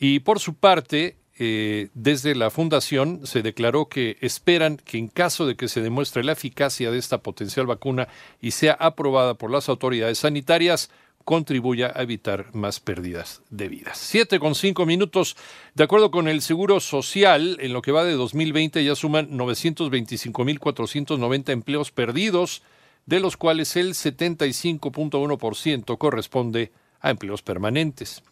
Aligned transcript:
Y 0.00 0.20
por 0.20 0.40
su 0.40 0.54
parte, 0.54 1.18
eh, 1.38 1.90
desde 1.92 2.34
la 2.34 2.48
fundación 2.48 3.26
se 3.26 3.42
declaró 3.42 3.90
que 3.90 4.16
esperan 4.22 4.78
que 4.78 4.96
en 4.96 5.08
caso 5.08 5.44
de 5.44 5.54
que 5.54 5.68
se 5.68 5.82
demuestre 5.82 6.24
la 6.24 6.32
eficacia 6.32 6.90
de 6.90 6.96
esta 6.96 7.18
potencial 7.18 7.66
vacuna 7.66 8.08
y 8.40 8.52
sea 8.52 8.72
aprobada 8.72 9.34
por 9.34 9.50
las 9.50 9.68
autoridades 9.68 10.20
sanitarias, 10.20 10.88
contribuya 11.26 11.92
a 11.94 12.00
evitar 12.00 12.46
más 12.54 12.80
pérdidas 12.80 13.42
de 13.50 13.68
vidas. 13.68 13.98
Siete 13.98 14.40
con 14.40 14.54
cinco 14.54 14.86
minutos. 14.86 15.36
De 15.74 15.84
acuerdo 15.84 16.10
con 16.10 16.26
el 16.26 16.40
Seguro 16.40 16.80
Social, 16.80 17.58
en 17.60 17.74
lo 17.74 17.82
que 17.82 17.92
va 17.92 18.04
de 18.04 18.14
2020 18.14 18.82
ya 18.82 18.94
suman 18.94 19.28
925.490 19.36 21.50
empleos 21.50 21.90
perdidos, 21.90 22.62
de 23.08 23.18
los 23.20 23.36
cuales 23.38 23.74
el 23.76 23.94
75.1% 23.94 25.96
corresponde 25.96 26.72
a 27.00 27.08
empleos 27.08 27.40
permanentes. 27.40 28.22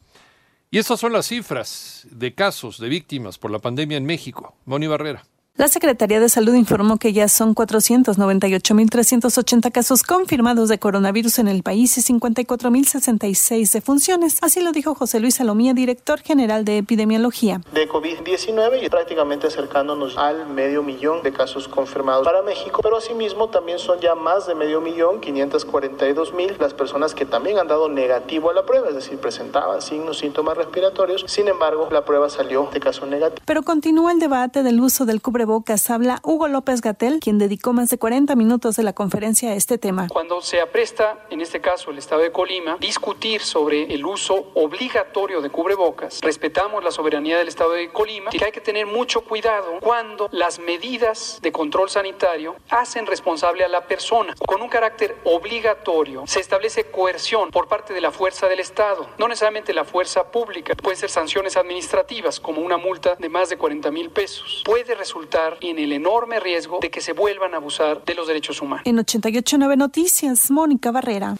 Y 0.71 0.77
estas 0.77 1.01
son 1.01 1.15
las 1.15 1.27
cifras 1.27 2.07
de 2.11 2.35
casos 2.35 2.79
de 2.79 2.91
víctimas 2.91 3.39
por 3.39 3.51
la 3.51 3.59
pandemia 3.59 3.97
en 3.97 4.05
México. 4.05 4.55
Moni 4.67 4.87
Barrera. 4.87 5.25
La 5.59 5.69
Secretaría 5.69 6.21
de 6.21 6.29
Salud 6.29 6.53
informó 6.53 6.99
que 6.99 7.15
ya 7.15 7.29
son 7.29 7.55
498.380 7.55 9.73
casos 9.73 10.03
confirmados 10.03 10.69
de 10.69 10.79
coronavirus 10.79 11.39
en 11.39 11.49
el 11.49 11.63
país 11.63 11.97
y 11.97 12.03
54.066 12.03 13.73
defunciones. 13.73 14.37
Así 14.43 14.61
lo 14.61 14.73
dijo 14.73 14.95
José 14.95 15.19
Luis 15.19 15.37
Salomía, 15.37 15.73
director 15.73 16.21
general 16.21 16.67
de 16.67 16.77
epidemiología. 16.77 17.63
De 17.73 17.89
COVID-19 17.89 18.85
y 18.85 18.91
prácticamente 18.91 19.47
acercándonos 19.47 20.19
al 20.19 20.47
medio 20.47 20.83
millón 20.83 21.23
de 21.23 21.33
casos 21.33 21.69
confirmados 21.69 22.27
para 22.27 22.43
México, 22.43 22.81
pero 22.83 22.99
asimismo 22.99 23.49
también 23.49 23.79
son 23.79 23.99
ya 24.01 24.15
más 24.15 24.47
de 24.47 24.55
medio 24.55 24.83
millón, 24.83 25.23
542 25.23 26.35
mil, 26.35 26.55
las 26.61 26.75
personas 26.75 27.15
que 27.15 27.25
también 27.25 27.59
han 27.59 27.67
dado 27.67 27.89
negativo 27.89 28.51
a 28.51 28.53
la 28.53 28.67
prueba, 28.67 28.91
es 28.91 28.95
decir, 28.95 29.17
presentaban 29.17 29.81
signos, 29.81 30.19
síntomas 30.19 30.59
respiratorios. 30.59 31.25
Sin 31.27 31.49
embargo, 31.49 31.89
la 31.91 32.05
prueba 32.05 32.29
salió 32.29 32.69
de 32.75 32.81
caso 32.81 33.07
negativo. 33.07 33.43
Pero 33.47 33.63
continúa 33.63 34.13
el 34.13 34.19
debate 34.19 34.63
del 34.63 34.83
uso 34.83 35.07
del 35.07 35.23
cubre 35.23 35.46
Bocas 35.47 35.89
habla 35.91 36.21
Hugo 36.25 36.49
López 36.49 36.81
Gatel, 36.81 37.21
quien 37.21 37.39
dedicó 37.39 37.73
más 37.73 37.89
de 37.89 37.99
40 37.99 38.35
minutos 38.35 38.77
de 38.77 38.83
la 38.83 38.93
conferencia 38.93 39.51
a 39.51 39.55
este 39.55 39.79
tema. 39.79 40.09
Cuando 40.09 40.43
se 40.43 40.61
apresta, 40.61 41.27
en 41.31 41.41
este 41.41 41.61
caso 41.61 41.91
el 41.91 41.99
Estado 41.99 42.23
de 42.23 42.33
Colima, 42.33 42.77
discutir 42.81 43.41
sobre 43.41 43.95
el 43.95 44.05
uso 44.05 44.51
obligatorio 44.55 45.41
de 45.41 45.49
cubrebocas, 45.49 46.21
respetamos 46.21 46.83
la 46.83 46.91
soberanía 46.91 47.39
del 47.39 47.49
Estado 47.49 47.73
de 47.73 47.91
Colima, 47.91 48.31
que 48.31 48.45
hay 48.45 48.53
que 48.53 48.61
tener 48.61 48.87
mucho 48.87 49.23
cuidado 49.23 49.79
cuando 49.81 50.29
las 50.33 50.59
medidas 50.59 51.39
de 51.41 51.53
control 51.53 51.89
sanitario 51.89 52.57
hacen 52.69 53.07
responsable 53.07 53.65
a 53.65 53.69
la 53.69 53.87
persona. 53.87 54.35
Con 54.47 54.61
un 54.61 54.69
carácter 54.69 55.17
obligatorio 55.25 56.25
se 56.27 56.41
establece 56.41 56.91
coerción 56.91 57.53
por 57.53 57.69
parte 57.69 57.95
de 57.95 58.01
la 58.01 58.11
fuerza 58.11 58.49
del 58.49 58.59
Estado, 58.59 59.09
no 59.17 59.29
necesariamente 59.29 59.73
la 59.73 59.85
fuerza 59.85 60.31
pública. 60.33 60.75
Pueden 60.75 60.99
ser 60.99 61.11
sanciones 61.11 61.57
administrativas, 61.57 62.41
como 62.41 62.63
una 62.63 62.77
multa 62.77 63.15
de 63.15 63.29
más 63.29 63.49
de 63.49 63.57
40 63.57 63.93
mil 63.93 64.11
pesos. 64.11 64.63
Puede 64.65 64.95
resultar 64.97 65.36
en 65.61 65.79
el 65.79 65.93
enorme 65.93 66.41
riesgo 66.41 66.79
de 66.81 66.91
que 66.91 67.01
se 67.01 67.13
vuelvan 67.13 67.55
a 67.55 67.59
abusar 67.59 68.05
de 68.05 68.15
los 68.15 68.27
derechos 68.27 68.61
humanos. 68.63 68.87
En 68.87 68.99
889 68.99 69.77
Noticias, 69.77 70.51
Mónica 70.51 70.91
Barrera. 70.91 71.37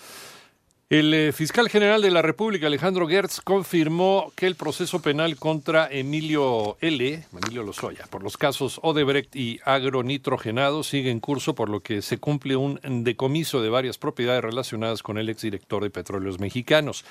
El 0.89 1.13
eh, 1.15 1.33
fiscal 1.33 1.69
general 1.69 2.01
de 2.01 2.13
la 2.13 2.23
República, 2.23 2.69
Alejandro 2.69 3.09
Gertz, 3.09 3.41
confirmó 3.41 4.33
que 4.37 4.47
el 4.47 4.55
proceso 4.55 5.03
penal 5.03 5.35
contra 5.35 5.89
Emilio 5.91 6.77
L., 6.81 7.25
Emilio 7.33 7.65
Lozoya, 7.65 8.05
por 8.09 8.23
los 8.23 8.37
casos 8.37 8.79
Odebrecht 8.85 9.35
y 9.35 9.59
agronitrogenado 9.65 10.85
sigue 10.85 11.11
en 11.11 11.19
curso, 11.19 11.57
por 11.57 11.71
lo 11.71 11.81
que 11.81 12.03
se 12.03 12.19
cumple 12.19 12.55
un 12.55 12.79
decomiso 13.03 13.61
de 13.61 13.69
varias 13.69 13.99
propiedades 13.99 14.45
relacionadas 14.45 15.03
con 15.03 15.19
el 15.19 15.29
exdirector 15.29 15.83
de 15.83 15.91
Petróleos 15.91 16.39
Mexicanos. 16.39 17.05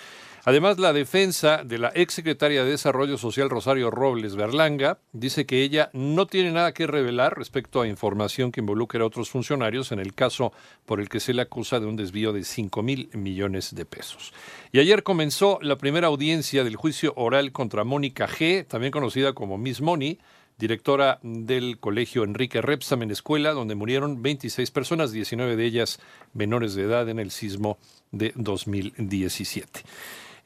Además, 0.48 0.78
la 0.78 0.94
defensa 0.94 1.64
de 1.66 1.80
la 1.80 1.92
exsecretaria 1.96 2.64
de 2.64 2.70
Desarrollo 2.70 3.18
Social 3.18 3.50
Rosario 3.50 3.90
Robles 3.90 4.36
Berlanga 4.36 5.00
dice 5.12 5.48
que 5.48 5.64
ella 5.64 5.90
no 5.92 6.28
tiene 6.28 6.52
nada 6.52 6.72
que 6.72 6.86
revelar 6.86 7.36
respecto 7.36 7.82
a 7.82 7.88
información 7.88 8.52
que 8.52 8.60
involucra 8.60 9.02
a 9.02 9.08
otros 9.08 9.32
funcionarios 9.32 9.92
en 9.92 9.98
el 9.98 10.14
caso 10.14 10.54
por 10.86 11.02
el 11.02 11.10
que 11.10 11.20
se 11.20 11.34
le 11.34 11.42
acusa 11.42 11.80
de 11.80 11.88
un 11.88 11.96
desvío 11.96 12.32
de 12.32 12.44
5 12.44 12.84
mil 12.84 13.10
millones 13.14 13.65
de 13.74 13.86
pesos. 13.86 14.34
Y 14.72 14.80
ayer 14.80 15.04
comenzó 15.04 15.58
la 15.62 15.78
primera 15.78 16.08
audiencia 16.08 16.64
del 16.64 16.76
juicio 16.76 17.14
oral 17.16 17.52
contra 17.52 17.84
Mónica 17.84 18.28
G., 18.28 18.68
también 18.68 18.92
conocida 18.92 19.34
como 19.34 19.58
Miss 19.58 19.82
Moni, 19.82 20.20
directora 20.58 21.20
del 21.24 21.80
colegio 21.80 22.24
Enrique 22.24 22.62
Repsam 22.62 23.04
en 23.04 23.12
escuela, 23.12 23.52
donde 23.52 23.76
murieron 23.76 24.22
26 24.22 24.72
personas, 24.72 25.12
19 25.12 25.56
de 25.56 25.66
ellas 25.66 26.00
menores 26.34 26.76
de 26.76 26.84
edad 26.84 27.10
en 27.10 27.20
el 27.20 27.32
sismo 27.32 27.78
de 28.12 28.32
2017. 28.36 29.82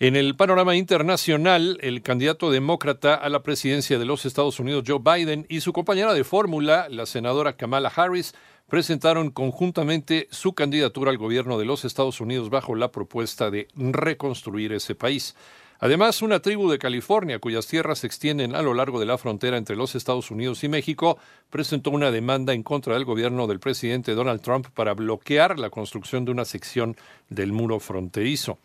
En 0.02 0.16
el 0.16 0.38
panorama 0.38 0.78
internacional, 0.78 1.78
el 1.82 2.02
candidato 2.02 2.52
demócrata 2.52 3.16
a 3.16 3.28
la 3.28 3.44
presidencia 3.44 4.00
de 4.00 4.06
los 4.06 4.26
Estados 4.26 4.60
Unidos, 4.62 4.86
Joe 4.88 5.00
Biden, 5.04 5.46
y 5.50 5.60
su 5.60 5.74
compañera 5.74 6.14
de 6.14 6.24
fórmula, 6.24 6.88
la 6.90 7.06
senadora 7.06 7.58
Kamala 7.58 7.92
Harris, 7.94 8.34
presentaron 8.70 9.32
conjuntamente 9.32 10.28
su 10.32 10.54
candidatura 10.54 11.12
al 11.12 11.18
gobierno 11.18 11.58
de 11.58 11.66
los 11.66 11.86
Estados 11.86 12.22
Unidos 12.22 12.50
bajo 12.50 12.76
la 12.76 12.92
propuesta 12.92 13.50
de 13.52 13.68
reconstruir 13.76 14.72
ese 14.74 14.96
país. 14.96 15.36
Además, 15.82 16.22
una 16.22 16.42
tribu 16.42 16.70
de 16.70 16.78
California, 16.78 17.40
cuyas 17.40 17.66
tierras 17.66 18.00
se 18.00 18.08
extienden 18.08 18.54
a 18.54 18.62
lo 18.62 18.74
largo 18.74 19.00
de 19.00 19.06
la 19.06 19.18
frontera 19.18 19.58
entre 19.58 19.78
los 19.78 19.96
Estados 19.96 20.30
Unidos 20.30 20.64
y 20.64 20.68
México, 20.68 21.18
presentó 21.50 21.90
una 21.90 22.12
demanda 22.12 22.54
en 22.54 22.64
contra 22.64 22.94
del 22.94 23.06
gobierno 23.06 23.48
del 23.48 23.60
presidente 23.60 24.14
Donald 24.14 24.42
Trump 24.42 24.68
para 24.74 24.94
bloquear 24.94 25.58
la 25.58 25.70
construcción 25.70 26.26
de 26.26 26.32
una 26.32 26.46
sección 26.46 26.98
del 27.30 27.54
muro 27.54 27.80
fronterizo 27.80 28.60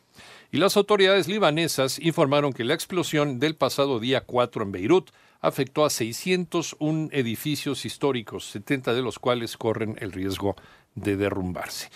y 0.53 0.59
las 0.59 0.77
autoridades 0.77 1.29
libanesas 1.29 1.99
informaron 1.99 2.53
que 2.53 2.65
la 2.65 2.75
explosión 2.75 3.39
del 3.39 3.57
pasado 3.57 3.99
día 4.01 4.23
4 4.23 4.63
en 4.63 4.73
Beirut 4.73 5.11
afectó 5.41 5.85
a 5.85 5.91
601 5.91 7.09
edificios 7.13 7.85
históricos, 7.85 8.47
70 8.51 8.95
de 8.95 9.03
los 9.03 9.19
cuales 9.19 9.57
corren 9.57 9.97
el 10.01 10.13
riesgo 10.13 10.57
de 10.95 11.17
derrumbarse. 11.17 11.91